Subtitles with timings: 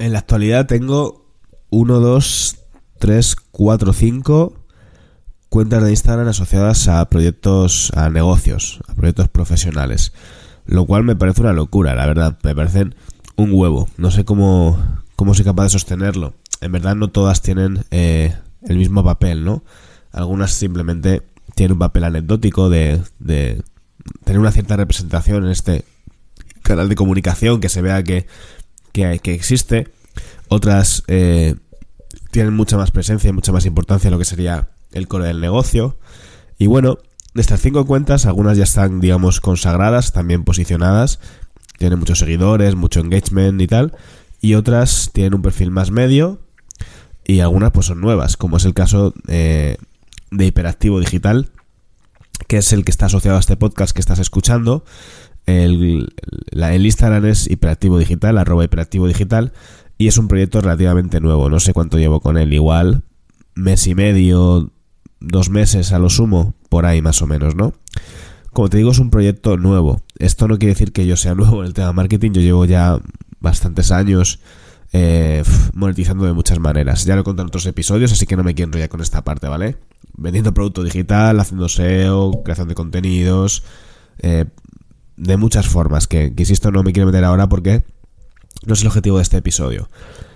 [0.00, 1.26] En la actualidad tengo
[1.68, 2.56] 1, 2,
[3.00, 4.54] 3, 4, 5
[5.50, 10.14] cuentas de Instagram asociadas a proyectos, a negocios, a proyectos profesionales.
[10.64, 12.38] Lo cual me parece una locura, la verdad.
[12.44, 12.94] Me parecen
[13.36, 13.90] un huevo.
[13.98, 14.78] No sé cómo,
[15.16, 16.32] cómo soy capaz de sostenerlo.
[16.62, 19.62] En verdad no todas tienen eh, el mismo papel, ¿no?
[20.12, 21.20] Algunas simplemente
[21.54, 23.62] tienen un papel anecdótico de, de
[24.24, 25.84] tener una cierta representación en este
[26.62, 28.26] canal de comunicación, que se vea que,
[28.92, 29.88] que, que existe.
[30.48, 31.54] Otras eh,
[32.30, 35.40] tienen mucha más presencia y mucha más importancia en lo que sería el core del
[35.40, 35.98] negocio.
[36.58, 36.98] Y bueno,
[37.34, 41.20] de estas cinco cuentas, algunas ya están, digamos, consagradas, también posicionadas,
[41.78, 43.96] tienen muchos seguidores, mucho engagement y tal,
[44.40, 46.40] y otras tienen un perfil más medio,
[47.24, 49.76] y algunas pues son nuevas, como es el caso eh,
[50.30, 51.50] de Hiperactivo Digital,
[52.48, 54.84] que es el que está asociado a este podcast que estás escuchando.
[55.50, 56.12] El,
[56.52, 59.52] el Instagram es Hiperactivo Digital, arroba Hiperactivo Digital,
[59.98, 63.02] y es un proyecto relativamente nuevo, no sé cuánto llevo con él, igual
[63.54, 64.70] mes y medio,
[65.20, 67.74] dos meses a lo sumo, por ahí más o menos, ¿no?
[68.52, 70.02] Como te digo, es un proyecto nuevo.
[70.18, 72.98] Esto no quiere decir que yo sea nuevo en el tema marketing, yo llevo ya
[73.40, 74.40] bastantes años
[74.92, 77.04] eh, monetizando de muchas maneras.
[77.04, 79.22] Ya lo he contado en otros episodios, así que no me quiero enrollar con esta
[79.22, 79.76] parte, ¿vale?
[80.16, 83.62] Vendiendo producto digital, haciendo SEO, creación de contenidos,
[84.18, 84.46] eh,
[85.20, 87.84] de muchas formas, que, que insisto no me quiero meter ahora porque
[88.66, 89.88] no es el objetivo de este episodio.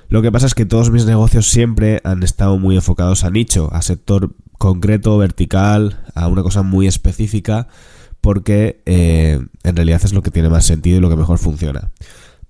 [0.09, 3.71] Lo que pasa es que todos mis negocios siempre han estado muy enfocados a nicho,
[3.73, 7.69] a sector concreto, vertical, a una cosa muy específica,
[8.21, 11.91] porque eh, en realidad es lo que tiene más sentido y lo que mejor funciona.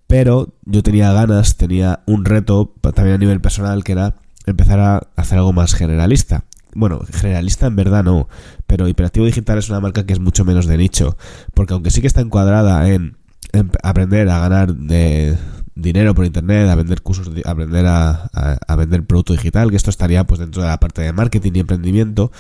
[0.06, 5.08] Pero yo tenía ganas, tenía un reto también a nivel personal que era empezar a
[5.16, 6.44] hacer algo más generalista.
[6.74, 8.28] Bueno, generalista en verdad no,
[8.66, 11.16] pero Hiperactivo Digital es una marca que es mucho menos de nicho,
[11.54, 13.16] porque aunque sí que está encuadrada en,
[13.52, 15.36] en aprender a ganar de,
[15.74, 19.90] dinero por internet, a vender cursos, a aprender a, a, vender producto digital, que esto
[19.90, 22.30] estaría pues dentro de la parte de marketing y emprendimiento.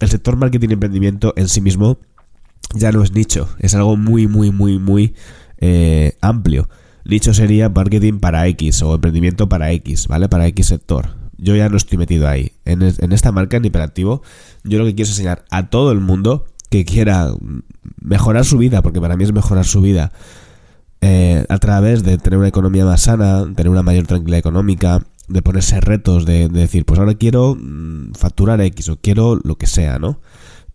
[0.00, 1.98] El sector marketing y emprendimiento en sí mismo
[2.74, 5.14] ya no es nicho, es algo muy, muy, muy, muy
[5.58, 6.68] eh, amplio.
[7.04, 10.28] Nicho sería marketing para X o emprendimiento para X, ¿vale?
[10.28, 11.23] Para X sector.
[11.44, 12.52] Yo ya no estoy metido ahí.
[12.64, 14.22] En, esta marca, en Hiperactivo,
[14.64, 17.28] yo lo que quiero es enseñar a todo el mundo que quiera
[18.00, 20.10] mejorar su vida, porque para mí es mejorar su vida,
[21.02, 25.42] eh, a través de tener una economía más sana, tener una mayor tranquilidad económica, de
[25.42, 29.98] ponerse retos, de, decir, pues ahora quiero mm, facturar X o quiero lo que sea,
[29.98, 30.20] ¿no?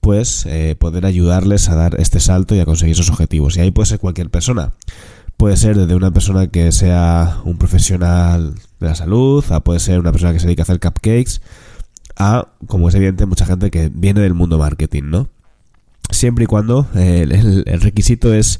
[0.01, 3.57] Pues eh, poder ayudarles a dar este salto y a conseguir esos objetivos.
[3.57, 4.73] Y ahí puede ser cualquier persona.
[5.39, 10.01] Puede ser desde una persona que sea un profesional de la salud, a puede ser
[10.01, 11.39] una persona que se dedica a hacer cupcakes,
[12.17, 15.29] a, como es evidente, mucha gente que viene del mundo marketing, ¿no?
[16.11, 17.25] Siempre y cuando eh,
[17.65, 18.59] el, requisito es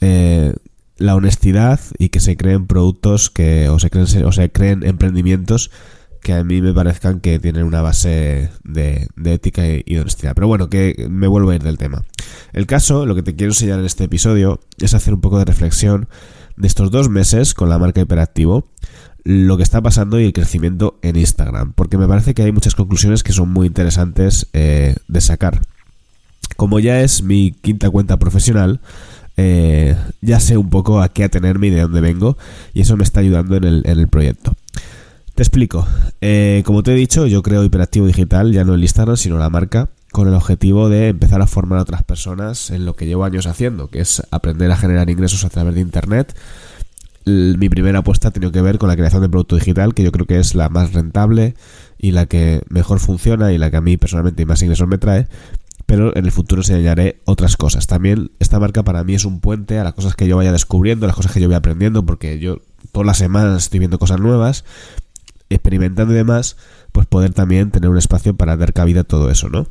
[0.00, 5.72] la honestidad y que se creen productos que o se creen o se creen emprendimientos
[6.26, 10.34] que a mí me parezcan que tienen una base de, ética y, de honestidad.
[10.34, 12.04] Pero bueno, que me vuelvo a ir del tema.
[12.52, 15.44] El caso, lo que te quiero enseñar en este episodio es hacer un poco de
[15.44, 16.08] reflexión
[16.56, 18.66] de estos dos meses con la marca Hiperactivo,
[19.22, 22.74] lo que está pasando y el crecimiento en Instagram, porque me parece que hay muchas
[22.74, 25.60] conclusiones que son muy interesantes eh, de sacar.
[26.56, 28.80] Como ya es mi quinta cuenta profesional,
[29.36, 32.36] eh, ya sé un poco a qué atenerme y de dónde vengo,
[32.74, 34.56] y eso me está ayudando en el, en el proyecto.
[35.36, 35.86] Te explico.
[36.22, 39.50] Eh, como te he dicho, yo creo Hiperactivo Digital, ya no el Instagram, sino la
[39.50, 43.22] marca, con el objetivo de empezar a formar a otras personas en lo que llevo
[43.22, 46.34] años haciendo, que es aprender a generar ingresos a través de Internet.
[47.26, 50.10] mi primera apuesta ha tenido que ver con la creación de producto digital, que yo
[50.10, 51.54] creo que es la más rentable
[51.98, 55.28] y la que mejor funciona y la que a mí personalmente más ingresos me trae
[55.84, 57.86] pero en el futuro enseñaré otras cosas.
[57.86, 61.06] También esta marca para mí es un puente a las cosas que yo vaya descubriendo,
[61.06, 62.58] las cosas que yo voy aprendiendo, porque yo
[62.90, 64.64] todas las semanas estoy viendo cosas nuevas,
[65.50, 66.56] experimentando y demás,
[66.92, 69.66] pues poder también tener un espacio para dar cabida a todo eso, ¿no?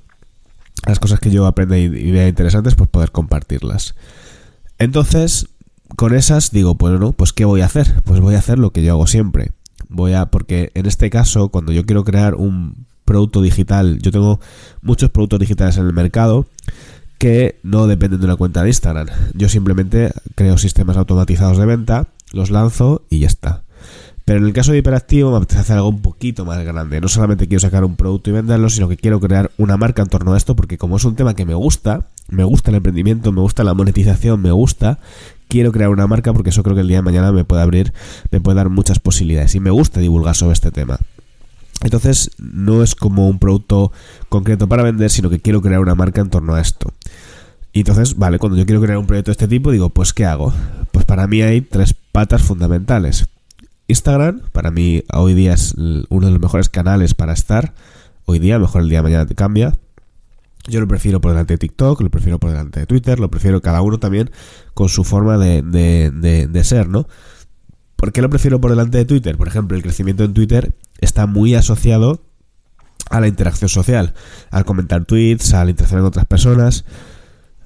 [0.86, 3.96] Las cosas que yo aprenda y vea interesantes, pues poder compartirlas.
[4.78, 5.48] Entonces,
[5.96, 8.02] con esas digo, pues no, pues ¿qué voy a hacer?
[8.04, 9.52] Pues voy a hacer lo que yo hago siempre.
[9.88, 14.00] Voy a, porque en este caso, cuando yo quiero crear un producto digital.
[14.00, 14.42] Yo tengo
[14.82, 16.48] muchos productos digitales en el mercado
[17.18, 19.08] que no dependen de una cuenta de Instagram.
[19.34, 23.64] Yo simplemente creo sistemas automatizados de venta, los lanzo y ya está.
[24.26, 27.00] Pero en el caso de hiperactivo me apetece hacer algo un poquito más grande.
[27.00, 30.10] No solamente quiero sacar un producto y venderlo, sino que quiero crear una marca en
[30.10, 33.32] torno a esto, porque como es un tema que me gusta, me gusta el emprendimiento,
[33.32, 34.98] me gusta la monetización, me gusta,
[35.48, 37.94] quiero crear una marca porque eso creo que el día de mañana me puede abrir,
[38.32, 39.54] me puede dar muchas posibilidades.
[39.54, 40.98] Y me gusta divulgar sobre este tema.
[41.82, 43.92] Entonces no es como un producto
[44.30, 46.92] concreto para vender, sino que quiero crear una marca en torno a esto.
[47.74, 50.26] Y entonces, vale, cuando yo quiero crear un proyecto de este tipo, digo, pues ¿qué
[50.26, 50.52] hago?
[50.92, 53.28] Pues para mí hay tres patas fundamentales.
[53.88, 57.74] Instagram, para mí hoy día es uno de los mejores canales para estar.
[58.26, 59.78] Hoy día, mejor el día de mañana te cambia.
[60.68, 63.62] Yo lo prefiero por delante de TikTok, lo prefiero por delante de Twitter, lo prefiero
[63.62, 64.32] cada uno también
[64.74, 67.08] con su forma de, de, de, ser, ¿no?
[67.96, 69.38] ¿Por qué lo prefiero por delante de Twitter?
[69.38, 72.24] Por ejemplo, el crecimiento en Twitter está muy asociado
[73.12, 74.16] a la interacción social,
[74.50, 76.86] al comentar tweets, a la con otras personas.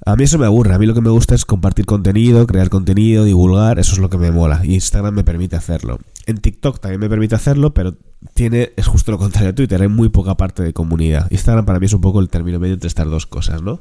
[0.06, 2.70] A mí eso me aburre, a mí lo que me gusta es compartir contenido, crear
[2.70, 4.60] contenido, divulgar, eso es lo que me mola.
[4.64, 5.98] Y Instagram me permite hacerlo.
[6.26, 7.96] En TikTok también me permite hacerlo, pero
[8.32, 11.30] tiene, es justo lo contrario de Twitter, hay muy poca parte de comunidad.
[11.30, 13.80] Instagram para mí es un poco el término medio entre estas dos cosas, ¿no?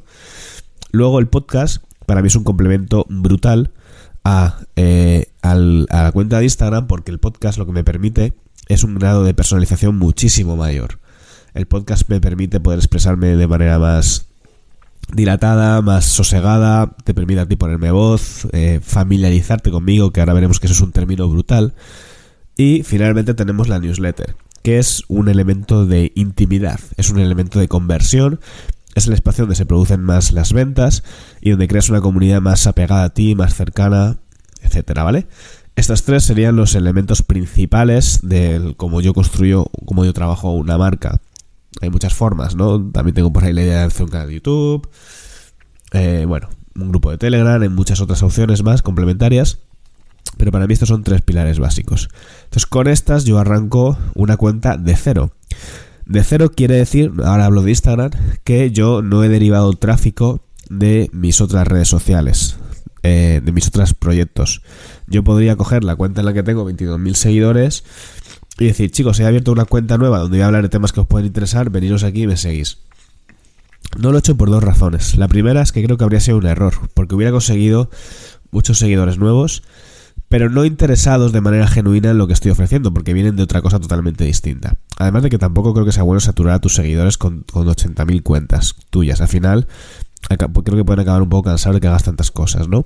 [0.92, 3.72] Luego el podcast para mí es un complemento brutal
[4.24, 8.33] a, eh, a la cuenta de Instagram porque el podcast lo que me permite
[8.68, 11.00] es un grado de personalización muchísimo mayor.
[11.54, 14.29] El podcast me permite poder expresarme de manera más
[15.14, 20.60] dilatada, más sosegada, te permite a ti ponerme voz, eh, familiarizarte conmigo, que ahora veremos
[20.60, 21.74] que eso es un término brutal.
[22.56, 27.68] Y finalmente tenemos la newsletter, que es un elemento de intimidad, es un elemento de
[27.68, 28.40] conversión,
[28.96, 31.04] es el espacio donde se producen más las ventas
[31.42, 34.18] y donde creas una comunidad más apegada a ti, más cercana,
[34.62, 35.28] etcétera, ¿vale?
[35.76, 41.22] Estos tres serían los elementos principales de cómo yo construyo, cómo yo trabajo una marca
[41.81, 42.92] hay muchas formas, ¿no?
[42.92, 44.89] También tengo por ahí la idea de hacer un canal de YouTube.
[45.92, 49.60] Eh, bueno, un grupo de Telegram, en muchas otras opciones más complementarias.
[50.38, 52.10] Pero para mí estos son tres pilares básicos.
[52.45, 55.33] Entonces con estas yo arranco una cuenta de cero.
[56.06, 58.12] De cero quiere decir, ahora hablo de Instagram,
[58.44, 62.57] que yo no he derivado tráfico de mis otras redes sociales,
[63.04, 64.62] eh, de mis otros proyectos.
[65.07, 67.83] Yo podría coger la cuenta en la que tengo 22.000 seguidores
[68.60, 71.00] y decir, chicos, he abierto una cuenta nueva donde voy a hablar de temas que
[71.00, 72.80] os pueden interesar, veniros aquí y me seguís.
[73.98, 75.18] No lo he hecho por dos razones.
[75.18, 77.90] La primera es que creo que habría sido un error, porque hubiera conseguido
[78.52, 79.64] muchos seguidores nuevos,
[80.28, 83.62] pero no interesados de manera genuina en lo que estoy ofreciendo, porque vienen de otra
[83.62, 84.76] cosa totalmente distinta.
[84.98, 88.22] Además de que tampoco creo que sea bueno saturar a tus seguidores con, con 80.000
[88.24, 89.22] cuentas tuyas.
[89.22, 89.68] Al final,
[90.28, 92.86] creo que pueden acabar un poco cansados de que hagas tantas cosas, ¿no?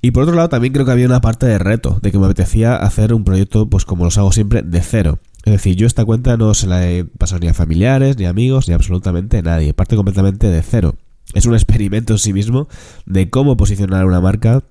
[0.00, 2.26] Y por otro lado, también creo que había una parte de reto, de que me
[2.26, 5.18] apetecía hacer un proyecto, pues como los hago siempre, de cero.
[5.44, 8.30] Es decir, yo esta cuenta no se la he pasado ni a familiares, ni a
[8.30, 9.74] amigos, ni absolutamente nadie.
[9.74, 10.94] Parte completamente de cero.
[11.34, 12.68] Es un experimento en sí mismo
[13.06, 14.62] de cómo posicionar una marca,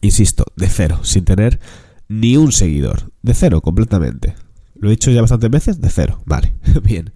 [0.00, 1.58] insisto, de cero, sin tener
[2.08, 3.10] ni un seguidor.
[3.22, 4.34] De cero, completamente.
[4.76, 6.20] Lo he dicho ya bastantes veces, de cero.
[6.26, 7.12] Vale, bien.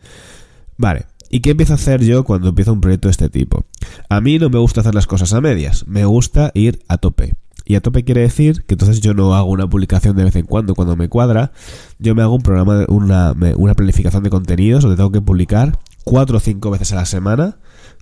[0.77, 3.65] Vale, ¿Y qué empiezo a hacer yo cuando empiezo un proyecto de este tipo?
[4.09, 7.35] A mí no me gusta hacer las cosas a medias, me gusta ir a tope.
[7.67, 10.47] Y a tope quiere decir que entonces yo no hago una publicación de vez en
[10.47, 11.53] cuando cuando me cuadra,
[11.99, 16.39] yo me hago un programa, una, una planificación de contenidos donde tengo que publicar cuatro
[16.39, 17.59] o cinco veces a la semana,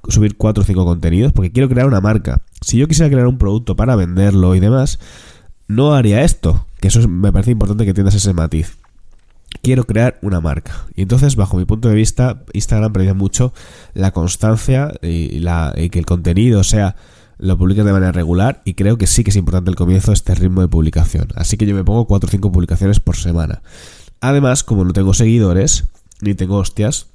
[0.08, 2.42] subir cuatro o cinco contenidos, porque quiero crear una marca.
[2.60, 5.00] Si yo quisiera crear un producto para venderlo y demás,
[5.66, 8.78] no haría esto, que eso me parece importante que tengas ese matiz
[9.62, 10.86] quiero crear una marca.
[10.94, 13.52] Y entonces, bajo mi punto de vista, Instagram premia mucho
[13.94, 16.96] la constancia y, la, que el contenido sea
[17.38, 20.34] lo publiques de manera regular y creo que sí que es importante el comienzo este
[20.34, 21.28] ritmo de publicación.
[21.34, 23.62] Así que yo me pongo 4 o 5 publicaciones por semana.
[24.20, 25.84] Además, como no tengo seguidores,
[26.20, 27.08] ni tengo hostias,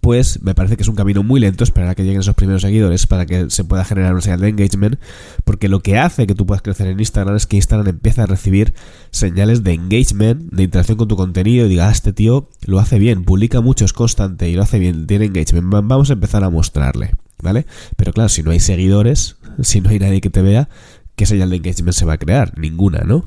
[0.00, 2.62] pues me parece que es un camino muy lento esperar a que lleguen esos primeros
[2.62, 4.98] seguidores para que se pueda generar una señal de engagement,
[5.44, 8.26] porque lo que hace que tú puedas crecer en Instagram es que Instagram empieza a
[8.26, 8.74] recibir
[9.10, 12.98] señales de engagement, de interacción con tu contenido, y diga, ah, este tío lo hace
[12.98, 16.50] bien, publica mucho, es constante y lo hace bien, tiene engagement, vamos a empezar a
[16.50, 17.66] mostrarle, ¿vale?
[17.96, 20.68] Pero claro, si no hay seguidores, si no hay nadie que te vea,
[21.16, 22.58] ¿qué señal de engagement se va a crear?
[22.58, 23.26] Ninguna, ¿no?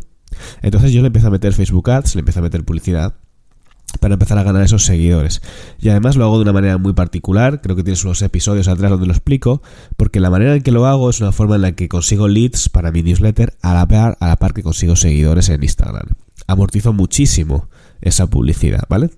[0.61, 3.15] Entonces yo le empiezo a meter Facebook Ads, le empiezo a meter publicidad
[3.97, 5.41] para empezar a ganar esos seguidores.
[5.79, 8.91] Y además lo hago de una manera muy particular, creo que tienes unos episodios atrás
[8.91, 9.61] donde lo explico,
[9.97, 12.69] porque la manera en que lo hago es una forma en la que consigo leads
[12.69, 16.07] para mi newsletter a la par, a la par que consigo seguidores en Instagram.
[16.47, 17.69] Amortizo muchísimo
[18.01, 19.09] esa publicidad, ¿vale?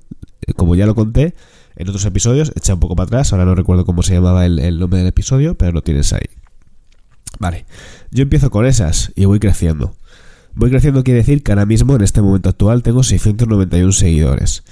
[0.55, 1.36] Como ya lo conté
[1.75, 4.60] en otros episodios, echa un poco para atrás, ahora no recuerdo cómo se llamaba el,
[4.60, 6.27] el nombre del episodio, pero lo tienes ahí.
[7.39, 7.65] Vale,
[8.12, 9.96] yo empiezo con esas y voy creciendo.
[10.57, 14.63] Voy creciendo quiere decir que ahora mismo, en este momento actual, tengo 691 seguidores.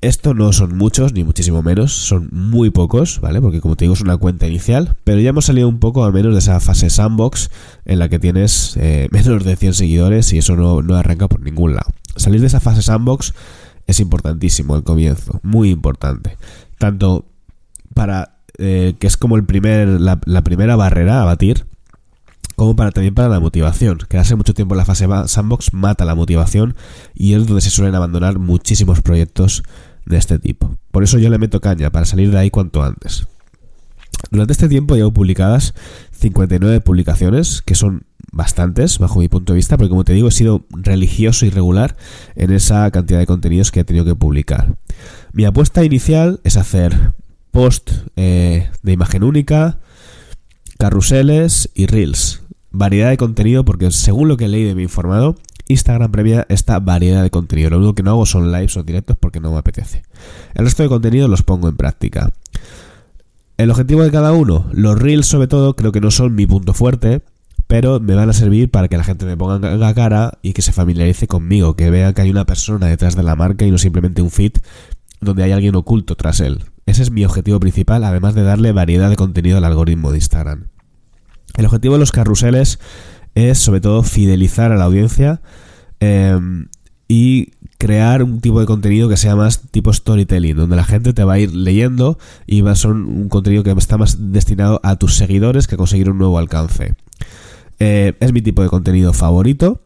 [0.00, 3.40] Esto no son muchos, ni muchísimo menos, son muy pocos, ¿vale?
[3.40, 6.12] Porque como te digo es una cuenta inicial, pero ya hemos salido un poco al
[6.12, 7.50] menos de esa fase sandbox
[7.84, 11.40] en la que tienes eh, menos de 100 seguidores y eso no, no arranca por
[11.40, 11.90] ningún lado.
[12.14, 13.34] Salir de esa fase sandbox
[13.88, 16.36] es importantísimo al comienzo, muy importante.
[16.78, 17.26] Tanto
[17.92, 21.66] para eh, que es como el primer, la, la primera barrera a batir,
[22.56, 23.98] como para también para la motivación.
[24.08, 26.74] Quedarse mucho tiempo en la fase sandbox mata la motivación
[27.14, 29.62] y es donde se suelen abandonar muchísimos proyectos
[30.06, 30.76] de este tipo.
[30.90, 33.26] Por eso yo le meto caña para salir de ahí cuanto antes.
[34.30, 35.74] Durante este tiempo llevo publicadas
[36.12, 40.32] 59 publicaciones, que son bastantes, bajo mi punto de vista, porque como te digo, he
[40.32, 41.96] sido religioso y regular
[42.36, 44.76] en esa cantidad de contenidos que he tenido que publicar.
[45.32, 47.12] Mi apuesta inicial es hacer
[47.50, 49.80] post eh, de imagen única,
[50.82, 52.42] carruseles y reels.
[52.72, 55.36] Variedad de contenido, porque según lo que y me he informado,
[55.68, 57.70] Instagram premia esta variedad de contenido.
[57.70, 60.02] Lo único que no hago son lives o directos porque no me apetece.
[60.54, 62.32] El resto de contenido los pongo en práctica.
[63.58, 66.74] El objetivo de cada uno, los reels sobre todo, creo que no son mi punto
[66.74, 67.22] fuerte,
[67.68, 70.62] pero me van a servir para que la gente me ponga la cara y que
[70.62, 73.78] se familiarice conmigo, que vea que hay una persona detrás de la marca y no
[73.78, 74.54] simplemente un feed
[75.20, 76.64] donde hay alguien oculto tras él.
[76.86, 80.71] Ese es mi objetivo principal, además de darle variedad de contenido al algoritmo de Instagram.
[81.56, 82.78] El objetivo de los carruseles
[83.34, 85.40] es sobre todo fidelizar a la audiencia
[86.00, 86.68] em,
[87.08, 91.24] y crear un tipo de contenido que sea más tipo storytelling, donde la gente te
[91.24, 94.96] va a ir leyendo y va a ser un contenido que está más destinado a
[94.96, 96.94] tus seguidores que a conseguir un nuevo alcance.
[97.80, 99.80] Eh, es mi tipo de contenido favorito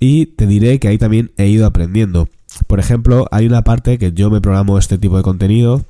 [0.00, 2.28] y te diré que ahí también he ido aprendiendo.
[2.66, 5.84] Por ejemplo, hay una parte que yo me programo este tipo de contenido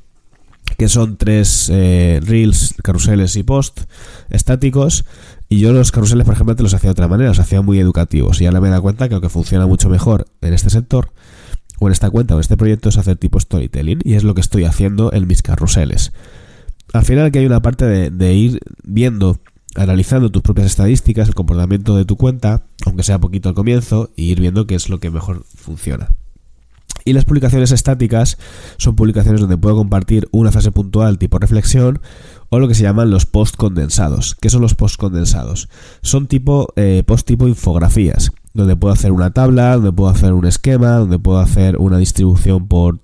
[0.79, 3.81] que son tres eh, reels, carruseles y post
[4.31, 5.05] estáticos.
[5.49, 7.79] Y yo los carruseles, por ejemplo, te los hacía de otra manera, los hacía muy
[7.79, 8.41] educativos.
[8.41, 11.13] Y ahora me da cuenta que lo que funciona mucho mejor en este sector
[11.79, 14.35] o en esta cuenta o en este proyecto es hacer tipo storytelling y es lo
[14.35, 16.13] que estoy haciendo en mis carruseles.
[16.93, 19.41] Al final aquí hay una parte de, ir viendo,
[19.75, 24.31] analizando tus propias estadísticas, el comportamiento de tu cuenta, aunque sea poquito al comienzo, y
[24.31, 26.11] ir viendo qué es lo que mejor funciona.
[27.07, 28.37] Y las publicaciones estáticas
[28.79, 32.01] son publicaciones donde puedo compartir una frase puntual tipo reflexión
[32.49, 34.35] o lo que se llaman los post condensados.
[34.35, 35.69] ¿Qué son los post condensados?
[36.03, 40.47] Son tipo eh, post tipo infografías donde puedo hacer una tabla, donde puedo hacer un
[40.47, 42.99] esquema, donde puedo hacer una distribución por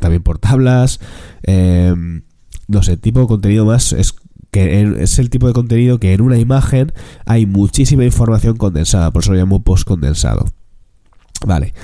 [0.00, 1.00] también por tablas,
[1.42, 2.22] em,
[2.68, 4.14] no sé, tipo de contenido más es
[4.50, 6.92] que es el tipo de contenido que en una imagen
[7.26, 10.46] hay muchísima información condensada, por eso lo llamo post condensado.
[11.46, 11.74] Vale,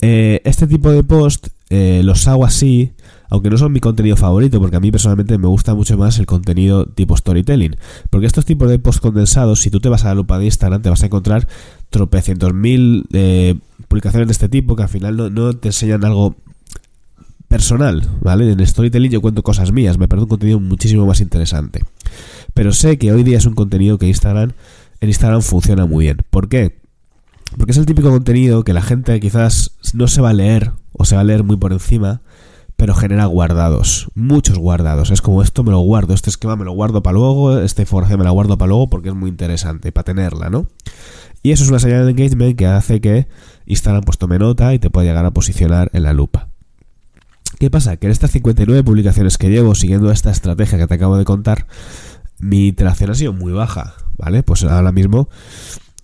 [0.00, 2.92] eh, este tipo de post eh, los hago así
[3.30, 6.26] aunque no son mi contenido favorito, porque a mí personalmente me gusta mucho más el
[6.26, 7.76] contenido tipo storytelling.
[8.10, 10.80] Porque estos tipos de post condensados, si tú te vas a la lupa de Instagram,
[10.82, 11.46] te vas a encontrar
[11.90, 13.54] tropecientos mil eh,
[13.86, 16.36] publicaciones de este tipo que al final no, te enseñan algo
[17.48, 18.50] personal, ¿vale?
[18.50, 21.84] En storytelling yo cuento cosas mías, me parece un contenido muchísimo más interesante.
[22.54, 24.52] Pero sé que hoy día es un contenido que Instagram,
[25.00, 26.18] en Instagram funciona muy bien.
[26.30, 26.78] ¿Por qué?
[27.56, 31.04] Porque es el típico contenido que la gente quizás no se va a leer o
[31.04, 32.20] se va a leer muy por encima,
[32.76, 35.10] pero genera guardados, muchos guardados.
[35.10, 38.18] Es como esto me lo guardo, este esquema me lo guardo para luego, esta información
[38.18, 40.68] me la guardo para luego porque es muy interesante, para tenerla, ¿no?
[41.42, 43.28] Y eso es una señal de engagement que hace que
[43.66, 46.48] Instagram pues tome nota y te pueda llegar a posicionar en la lupa.
[47.58, 47.96] ¿Qué pasa?
[47.96, 51.66] Que en estas 59 publicaciones que llevo siguiendo esta estrategia que te acabo de contar,
[52.38, 54.42] mi interacción ha sido muy baja, ¿vale?
[54.44, 55.28] Pues ahora mismo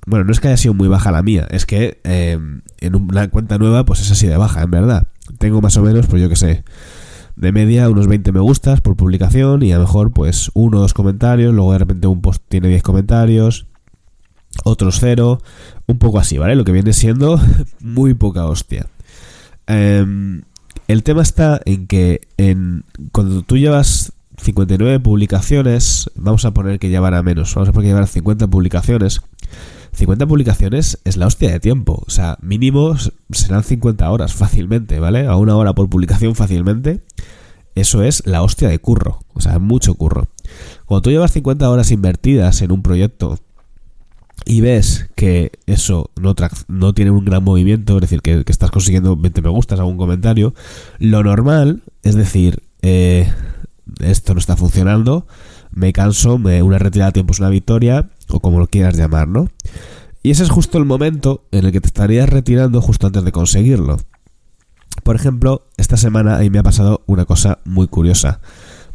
[0.06, 2.38] bueno, no es que haya sido muy baja la mía, es que eh,
[2.80, 5.08] en una cuenta nueva pues es así de baja, en verdad.
[5.38, 6.64] Tengo más o menos, pues yo que sé,
[7.37, 10.80] de media unos 20 me gustas por publicación y a lo mejor pues uno o
[10.80, 13.66] dos comentarios, luego de repente un post tiene 10 comentarios,
[14.62, 15.40] otros cero,
[15.87, 16.54] un poco así, ¿vale?
[16.54, 17.40] Lo que viene siendo
[17.80, 18.87] muy poca hostia.
[19.66, 20.42] Em,
[20.87, 26.90] el tema está en que en, cuando tú llevas 59 publicaciones, vamos a poner que
[26.90, 29.23] llevará menos, vamos a poner que llevar 50 publicaciones,
[29.94, 32.02] 50 publicaciones es la hostia de tiempo.
[32.06, 32.96] O sea, mínimo
[33.30, 35.26] serán 50 horas fácilmente, ¿vale?
[35.26, 37.00] A una hora por publicación fácilmente.
[37.74, 39.20] Eso es la hostia de curro.
[39.34, 40.28] O sea, mucho curro.
[40.86, 43.38] Cuando tú llevas 50 horas invertidas en un proyecto
[44.44, 46.34] y ves que eso no,
[46.68, 50.54] no tiene un gran movimiento, es decir, que, estás consiguiendo 20 me gustas, algún comentario,
[50.98, 53.32] lo normal es decir, eh,
[54.00, 55.26] esto no está funcionando,
[55.70, 59.28] me canso, me, una retirada de tiempo es una victoria, o como lo quieras llamar,
[59.28, 59.49] ¿no?
[60.23, 63.33] Y ese es justo el momento en el que te estarías retirando justo antes de
[63.33, 63.99] conseguirlo.
[65.02, 68.40] Por ejemplo, esta semana ahí me ha pasado una cosa muy curiosa.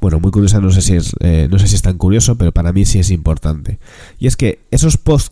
[0.01, 2.51] Bueno, muy curiosa, no sé si es, eh, no sé si es tan curioso, pero
[2.51, 3.79] para mí sí es importante.
[4.17, 5.29] Y es que esos posts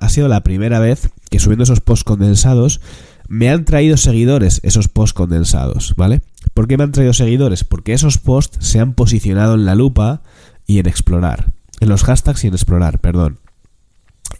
[0.00, 2.80] ha sido la primera vez que subiendo esos posts condensados
[3.28, 6.20] me han traído seguidores esos posts condensados, ¿vale?
[6.52, 7.64] ¿Por qué me han traído seguidores?
[7.64, 10.22] Porque esos posts se han posicionado en la lupa
[10.66, 11.52] y en explorar.
[11.84, 13.40] En los hashtags y en explorar, perdón.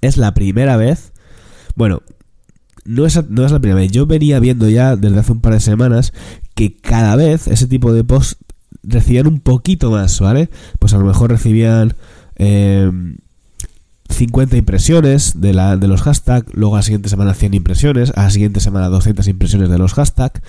[0.00, 1.12] Es la primera vez.
[1.76, 2.00] Bueno,
[2.86, 3.92] no es, no es la primera vez.
[3.92, 6.14] Yo venía viendo ya desde hace un par de semanas
[6.54, 8.38] que cada vez ese tipo de posts
[8.82, 10.48] recibían un poquito más, ¿vale?
[10.78, 11.96] Pues a lo mejor recibían
[12.36, 12.90] eh,
[14.08, 18.22] 50 impresiones de, la, de los hashtags, luego a la siguiente semana 100 impresiones, a
[18.22, 20.40] la siguiente semana 200 impresiones de los hashtags.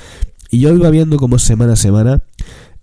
[0.50, 2.24] Y yo iba viendo como semana a semana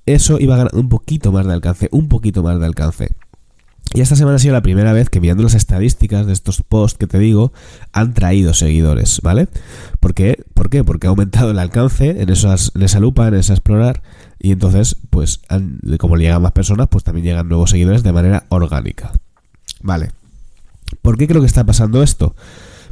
[0.04, 3.14] eso iba ganando un poquito más de alcance, un poquito más de alcance.
[3.94, 6.96] Y esta semana ha sido la primera vez que viendo las estadísticas de estos posts
[6.98, 7.52] que te digo,
[7.92, 9.48] han traído seguidores, ¿vale?
[10.00, 10.42] ¿Por qué?
[10.54, 10.82] ¿Por qué?
[10.82, 14.02] Porque ha aumentado el alcance en, esa lupa, en esa explorar,
[14.38, 15.40] y entonces, pues,
[15.98, 19.12] como le llegan más personas, pues también llegan nuevos seguidores de manera orgánica.
[19.82, 20.10] Vale.
[21.02, 22.34] ¿Por qué creo que está pasando esto?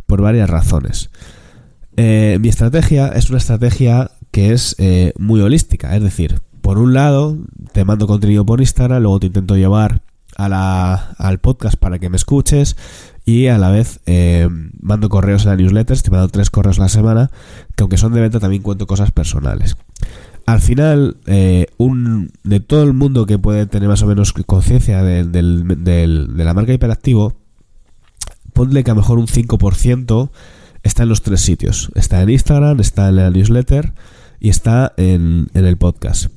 [0.07, 1.11] Por varias razones.
[1.97, 6.93] Eh, mi estrategia es una estrategia que es eh, muy holística, es decir, por un
[6.93, 7.39] lado,
[7.73, 10.03] te mando contenido por Instagram, luego te intento llevar
[10.41, 12.77] a la, al podcast para que me escuches
[13.27, 14.49] y a la vez eh,
[14.81, 17.31] mando correos en la newsletter, te mando tres correos a la semana,
[17.77, 19.77] que aunque son de venta también cuento cosas personales.
[20.47, 25.03] Al final, eh, un, de todo el mundo que puede tener más o menos conciencia
[25.03, 27.35] de, de la marca hiperactivo,
[28.55, 30.31] ponle que a lo mejor un 5%
[30.83, 31.91] está en los tres sitios.
[31.95, 33.93] Está en Instagram, está en la newsletter
[34.41, 36.31] y está en, en el podcast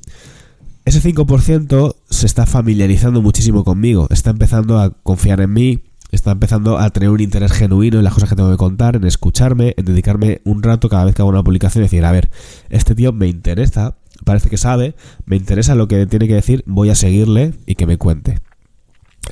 [0.84, 6.78] ese 5% se está familiarizando muchísimo conmigo, está empezando a confiar en mí, está empezando
[6.78, 9.86] a tener un interés genuino en las cosas que tengo que contar, en escucharme, en
[9.86, 12.30] dedicarme un rato cada vez que hago una publicación y decir, a ver,
[12.68, 16.90] este tío me interesa, parece que sabe, me interesa lo que tiene que decir, voy
[16.90, 18.40] a seguirle y que me cuente.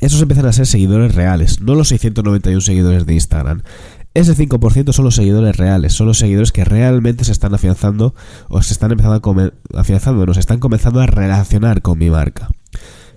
[0.01, 3.63] Esos empiezan a ser seguidores reales, no los 691 seguidores de Instagram.
[4.15, 8.15] Ese 5% son los seguidores reales, son los seguidores que realmente se están afianzando
[8.49, 12.51] o se están empezando a afianzando, nos están comenzando a relacionar con mi marca.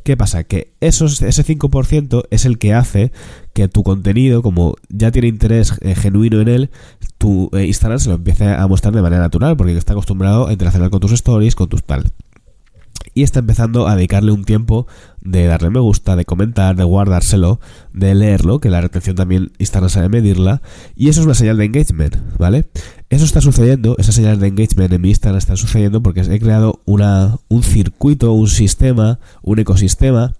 [0.03, 0.43] ¿Qué pasa?
[0.43, 3.11] Que esos, ese 5% es el que hace
[3.53, 6.69] que tu contenido, como ya tiene interés eh, genuino en él,
[7.17, 10.53] tu eh, Instagram se lo empiece a mostrar de manera natural, porque está acostumbrado a
[10.53, 12.13] interaccionar con tus stories, con tus tal
[13.15, 14.85] y está empezando a dedicarle un tiempo
[15.21, 17.61] de darle me gusta, de comentar, de guardárselo,
[17.93, 20.61] de leerlo, que la retención también Instagram sabe medirla,
[20.95, 22.65] y eso es una señal de engagement, ¿vale?
[23.09, 26.81] Eso está sucediendo, esas señales de engagement en mi Instagram están sucediendo porque he creado
[26.85, 30.33] una, un circuito, un sistema, un ecosistema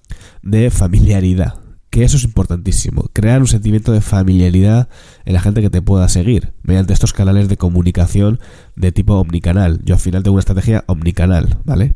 [0.44, 1.56] de familiaridad.
[1.90, 4.90] Que eso es importantísimo, crear un sentimiento de familiaridad
[5.24, 8.42] en la gente que te pueda seguir, mediante estos canales de comunicación
[8.76, 9.80] de tipo omnicanal.
[9.86, 11.94] Yo al final tengo una estrategia omnicanal, ¿vale?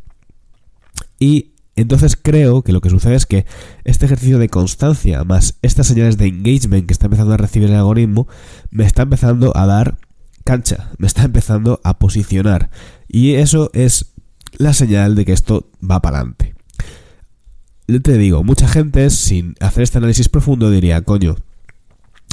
[1.20, 3.46] Y entonces creo que lo que sucede es que
[3.86, 7.76] este ejercicio de constancia más estas señales de engagement que está empezando a recibir el
[7.76, 8.28] algoritmo
[8.70, 9.98] me está empezando a dar
[10.44, 12.70] cancha, me está empezando a posicionar.
[13.08, 14.14] Y eso es
[14.58, 16.56] la señal de que esto va para adelante.
[18.04, 21.38] Te digo, mucha gente sin hacer este análisis profundo diría, coño,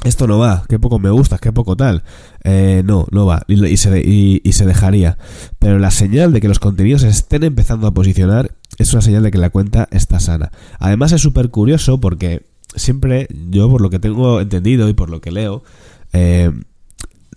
[0.07, 2.03] esto no va, qué poco me gusta, qué poco tal.
[2.45, 5.19] Eh, no, no va, y, se, y, se dejaría.
[5.59, 9.31] Pero la señal de que los contenidos estén empezando a posicionar es una señal de
[9.31, 10.53] que la cuenta está sana.
[10.79, 15.21] Además es súper curioso porque siempre yo, por lo que tengo entendido y por lo
[15.21, 15.63] que leo,
[16.13, 16.51] eh,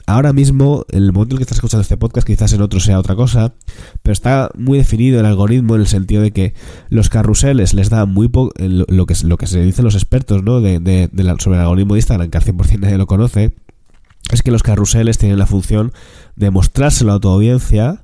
[0.10, 3.00] ahora mismo, el momento en el que estás escuchando este podcast, quizás en otro sea
[3.00, 3.54] otra cosa,
[4.02, 6.54] pero está muy definido el algoritmo en el sentido de que
[6.90, 10.62] los carruseles les da muy poco, lo que, lo que se dicen los expertos ¿no?
[10.62, 13.54] de, de, sobre el algoritmo de Instagram, que al 100% nadie lo conoce,
[14.32, 15.92] es que los carruseles tienen la función
[16.36, 18.04] de mostrárselo a tu audiencia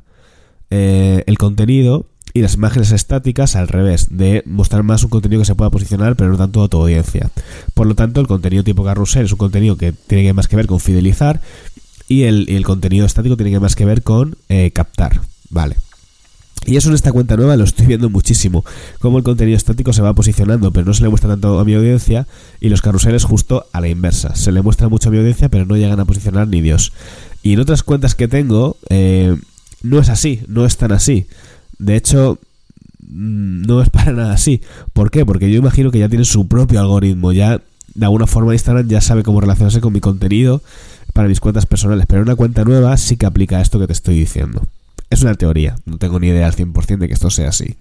[0.70, 5.46] eh, el contenido y las imágenes estáticas al revés, de mostrar más un contenido que
[5.46, 7.30] se pueda posicionar, pero no tanto a tu audiencia.
[7.74, 10.68] Por lo tanto, el contenido tipo carrusel es un contenido que tiene más que ver
[10.68, 11.39] con fidelizar
[12.08, 15.22] y el, contenido estático tiene más que ver con eh, captar.
[15.50, 15.76] Vale.
[16.65, 18.65] Y eso en esta cuenta nueva lo estoy viendo muchísimo.
[19.00, 21.76] Cómo el contenido estático se va posicionando, pero no se le muestra tanto a mi
[21.76, 22.28] audiencia.
[22.60, 24.36] Y los carruseles justo a la inversa.
[24.36, 26.91] Se le muestra mucho a mi audiencia, pero no llegan a posicionar ni Dios.
[27.44, 29.36] Y en otras cuentas que tengo, eh,
[29.84, 31.28] no es así, no es tan así.
[31.78, 32.39] De hecho,
[33.08, 34.62] mm, no es para nada así.
[34.94, 35.26] ¿Por qué?
[35.26, 37.32] Porque yo imagino que ya tiene su propio algoritmo.
[37.32, 37.62] Ya,
[37.94, 40.63] de alguna forma, Instagram ya sabe cómo relacionarse con mi contenido
[41.15, 44.19] para mis cuentas personales, pero una cuenta nueva sí que aplica esto que te estoy
[44.19, 44.63] diciendo.
[45.10, 47.78] Es una teoría, no tengo ni idea al 100% de que esto sea así.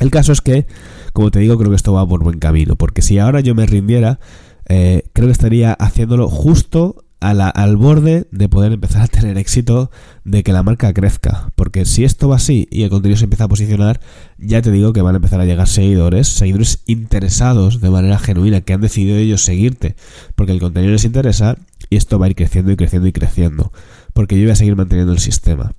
[0.00, 0.66] El caso es que,
[1.12, 3.66] como te digo, creo que esto va por buen camino, porque si ahora yo me
[3.66, 4.18] rindiera,
[4.66, 9.90] eh, creo que estaría haciéndolo justo al borde de poder empezar a tener éxito
[10.24, 11.52] de que la marca crezca.
[11.56, 14.00] Porque si esto va así y el contenido se empieza a posicionar,
[14.38, 18.60] ya te digo que van a empezar a llegar seguidores, seguidores interesados de manera genuina,
[18.60, 19.96] que han decidido ellos seguirte,
[20.36, 21.56] porque el contenido les interesa
[21.90, 23.72] y esto va a ir creciendo y creciendo y creciendo.
[24.12, 25.72] Porque yo voy a seguir manteniendo el sistema.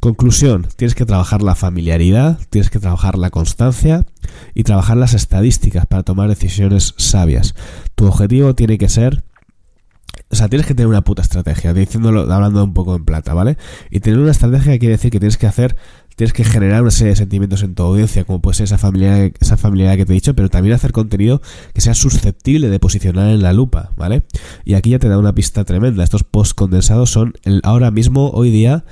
[0.00, 4.06] Conclusión, tienes que trabajar la familiaridad, tienes que trabajar la constancia
[4.54, 7.54] y trabajar las estadísticas para tomar decisiones sabias.
[7.94, 9.24] Tu objetivo tiene que ser
[10.28, 13.56] o sea, tienes que tener una puta estrategia, diciéndolo, hablando un poco en plata, ¿vale?
[13.90, 15.76] Y tener una estrategia quiere decir que tienes que hacer,
[16.16, 19.30] tienes que generar una serie de sentimientos en tu audiencia, como puede ser esa familia,
[19.40, 21.42] esa familiaridad que te he dicho, pero también hacer contenido
[21.74, 24.24] que sea susceptible de posicionar en la lupa, ¿vale?
[24.64, 26.02] Y aquí ya te da una pista tremenda.
[26.02, 28.84] Estos post condensados son ahora mismo, hoy día,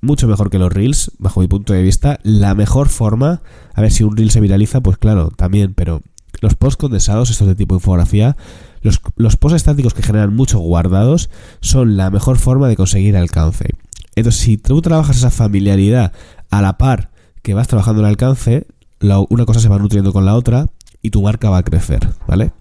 [0.00, 2.18] mucho mejor que los reels, bajo mi punto de vista.
[2.22, 3.42] La mejor forma,
[3.74, 6.02] a ver si un reel se viraliza, pues claro, también, pero
[6.40, 8.36] los posts condensados, estos de tipo infografía,
[8.84, 13.70] los, los estáticos que generan muchos guardados son la mejor forma de conseguir alcance.
[14.14, 16.12] Entonces, si tú trabajas esa familiaridad
[16.50, 17.10] a la par
[17.42, 18.66] que vas trabajando el alcance,
[19.00, 20.68] una cosa se va nutriendo con la otra
[21.02, 22.52] y tu marca va a crecer, ¿vale?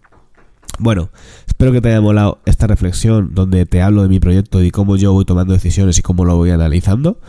[0.79, 1.09] Bueno,
[1.45, 4.95] espero que te haya molado esta reflexión donde te hablo de mi proyecto y cómo
[4.95, 7.19] yo voy tomando decisiones y cómo lo voy analizando.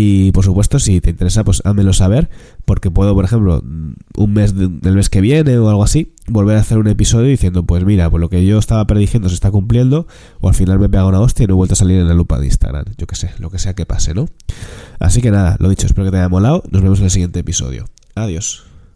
[0.00, 2.30] Y por supuesto, si te interesa, pues házmelo saber,
[2.64, 6.60] porque puedo, por ejemplo, un mes del mes que viene o algo así, volver a
[6.60, 10.06] hacer un episodio diciendo, pues mira, pues lo que yo estaba prediciendo se está cumpliendo,
[10.40, 12.14] o al final me pega una hostia y no he vuelto a salir en la
[12.14, 12.84] lupa de Instagram.
[12.96, 14.28] Yo que sé, lo que sea que pase, ¿no?
[15.00, 16.62] Así que nada, lo dicho, espero que te haya molado.
[16.70, 17.86] Nos vemos en el siguiente episodio.
[18.14, 18.67] Adiós.